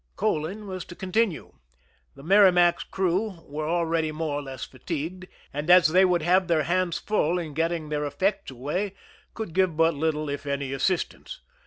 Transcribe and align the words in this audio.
Coaling 0.15 0.65
was 0.65 0.83
to 0.85 0.95
continue; 0.95 1.51
the 2.15 2.23
Merrimac^s 2.23 2.89
crew 2.89 3.37
were 3.45 3.69
already 3.69 4.11
more 4.11 4.33
or 4.39 4.41
less 4.41 4.63
fatigued, 4.65 5.27
and 5.53 5.69
as 5.69 5.89
they 5.89 6.05
would 6.05 6.23
have 6.23 6.47
their 6.47 6.63
hands 6.63 6.97
full 6.97 7.37
in 7.37 7.53
getting 7.53 7.89
their 7.89 8.03
effects 8.05 8.49
away, 8.49 8.95
could 9.35 9.53
give 9.53 9.77
but 9.77 9.93
little, 9.93 10.27
if 10.27 10.47
any, 10.47 10.73
assistance. 10.73 11.41